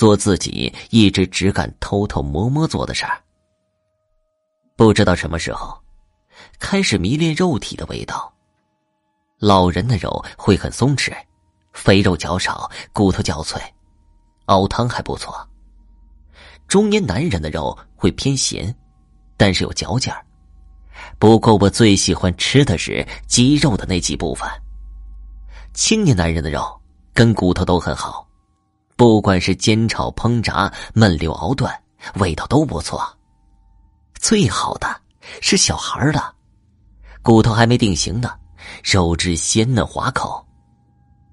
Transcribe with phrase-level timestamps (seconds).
[0.00, 3.20] 做自己一直只敢偷偷摸摸做的事儿。
[4.74, 5.78] 不知道什么时候，
[6.58, 8.32] 开始迷恋肉体的味道。
[9.38, 11.12] 老人的肉会很松弛，
[11.74, 13.60] 肥肉较少，骨头较脆，
[14.46, 15.46] 熬汤还不错。
[16.66, 18.74] 中年男人的肉会偏咸，
[19.36, 20.24] 但是有嚼劲儿。
[21.18, 24.48] 不过我最喜欢吃的是鸡肉的那几部分。
[25.74, 26.80] 青年男人的肉
[27.12, 28.26] 跟骨头都很好，
[29.00, 31.72] 不管是煎炒烹炸、焖溜熬炖，
[32.16, 33.02] 味道都不错。
[34.12, 34.94] 最好的
[35.40, 36.22] 是小孩的，
[37.22, 38.34] 骨头还没定型呢，
[38.84, 40.46] 肉质鲜嫩滑口。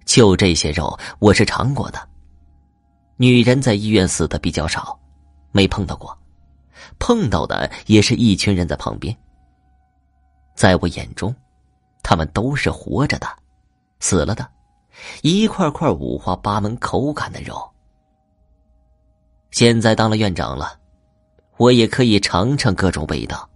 [0.06, 2.00] 就这些肉，我是尝过的。
[3.18, 4.98] 女人在医院死的比较少，
[5.52, 6.18] 没碰到过，
[7.00, 9.14] 碰到的也是一群人在旁边。
[10.56, 11.36] 在我眼中，
[12.02, 13.28] 他们都是活着的，
[14.00, 14.50] 死了的，
[15.22, 17.58] 一块块五花八门口感的肉。
[19.52, 20.80] 现在当了院长了。
[21.58, 23.50] 我也可以尝尝各种味道，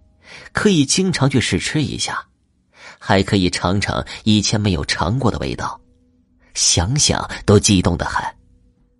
[0.50, 2.20] 可以经常去试吃一下，
[2.98, 5.80] 还可以尝尝以前没有尝过的味道，
[6.52, 8.20] 想想都激动的很。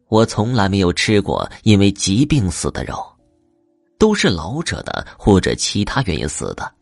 [0.06, 3.04] 我从来没有吃过因为疾病死的肉，
[3.98, 6.72] 都是老者的或者其他原因死的。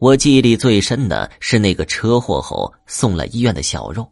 [0.00, 4.10] 我记忆里最深的是那个车祸后送来医院的小肉，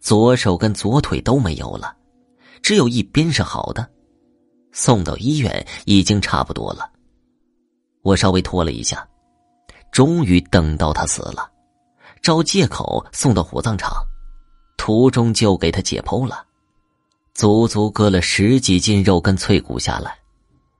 [0.00, 1.94] 左手跟左腿都没有了，
[2.62, 3.86] 只有一边是好的。
[4.72, 6.90] 送到医院已经差不多了，
[8.00, 9.06] 我稍微拖了一下，
[9.92, 11.50] 终于等到他死了，
[12.22, 13.92] 找借口送到火葬场，
[14.78, 16.46] 途中就给他解剖了，
[17.34, 20.16] 足足割了十几斤肉跟脆骨下来，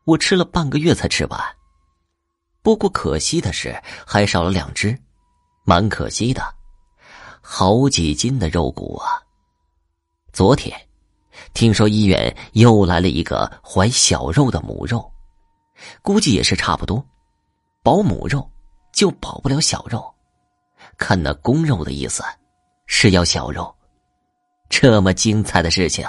[0.06, 1.38] 我吃了半个月才吃完。
[2.62, 3.75] 不过可惜的是
[4.06, 4.97] 还少了两只，
[5.64, 6.42] 蛮可惜的，
[7.41, 9.22] 好几斤的肉骨啊！
[10.33, 10.78] 昨天。
[11.55, 15.11] 听说医院又来了一个怀小肉的母肉，
[16.03, 17.03] 估计也是差不多，
[17.83, 18.48] 保母肉
[18.92, 20.04] 就保不了小肉。
[20.99, 22.22] 看那公肉的意思，
[22.87, 23.75] 是要小肉。
[24.69, 26.06] 这么精彩的事情，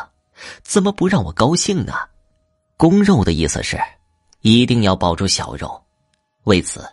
[0.63, 1.93] 怎么不让我高兴呢？
[2.75, 3.79] 公肉的意思是，
[4.41, 5.81] 一定要保住小肉，
[6.43, 6.87] 为此，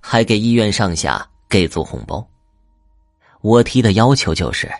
[0.00, 2.26] 还给医院上下给足红包。
[3.40, 4.70] 我提的要求就是。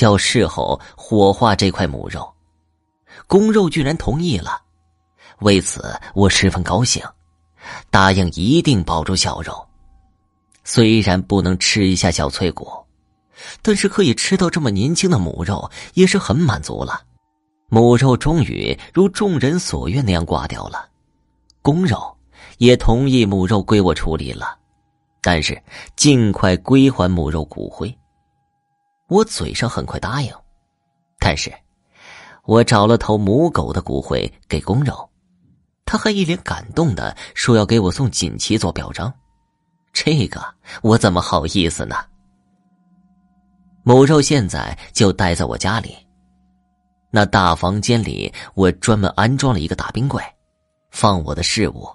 [0.00, 2.32] 要事后火化这块母肉，
[3.26, 4.58] 公肉居然同意了，
[5.40, 7.04] 为此我十分高兴，
[7.90, 9.68] 答应一定保住小肉。
[10.64, 12.72] 虽然不能吃一下小脆骨，
[13.60, 17.02] 但是可以吃到这么年轻的母肉，也是很满足了。
[17.68, 20.88] 母肉终于如众人所愿那样挂掉了，
[21.60, 22.16] 公肉
[22.58, 24.56] 也同意母肉归我处理了，
[25.20, 25.60] 但是
[25.96, 27.96] 尽快归还母肉骨灰。
[29.08, 30.32] 我嘴上很快答应，
[31.18, 31.52] 但是，
[32.44, 35.08] 我找了头母狗的骨灰给公肉，
[35.84, 39.12] 他还一脸感动的说要给我送锦旗做表彰，
[39.92, 40.42] 这个
[40.82, 41.96] 我怎么好意思呢？
[43.84, 45.94] 母肉现在就待在我家里，
[47.10, 50.22] 那大房间里我专门安装了一个大冰柜，
[50.90, 51.88] 放我的事物，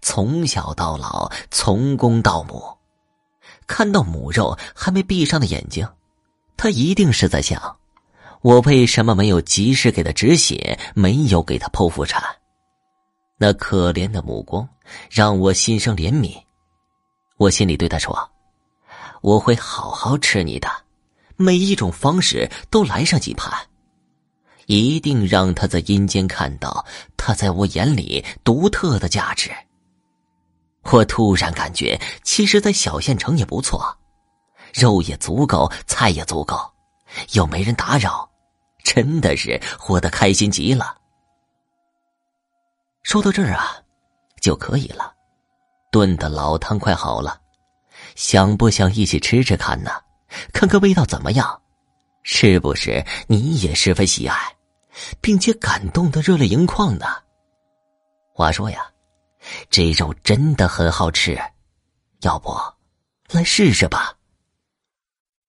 [0.00, 2.76] 从小到老，从公到母，
[3.66, 5.88] 看到母肉还没闭上的眼睛。
[6.56, 7.76] 他一定是在想，
[8.40, 12.22] 我为什么没有及时给他止血，没有给他剖腹产？
[13.36, 14.66] 那可怜的目光
[15.10, 16.40] 让我心生怜悯。
[17.36, 18.30] 我心里对他说
[19.20, 20.70] ：“我会好好吃你的，
[21.36, 23.52] 每一种方式都来上几盘，
[24.66, 26.86] 一定让他在阴间看到
[27.16, 29.50] 他在我眼里独特的价值。”
[30.92, 33.96] 我突然感觉，其实，在小县城也不错。
[34.72, 36.58] 肉也足够，菜也足够，
[37.32, 38.28] 又没人打扰，
[38.82, 40.96] 真的是活得开心极了。
[43.02, 43.76] 说到这儿啊，
[44.40, 45.14] 就可以了。
[45.90, 47.40] 炖的老汤快好了，
[48.16, 49.90] 想不想一起吃吃看呢？
[50.52, 51.62] 看看味道怎么样？
[52.24, 54.36] 是不是你也十分喜爱，
[55.20, 57.06] 并且感动的热泪盈眶呢？
[58.32, 58.90] 话说呀，
[59.70, 61.38] 这肉真的很好吃，
[62.20, 62.50] 要不
[63.30, 64.16] 来试试吧？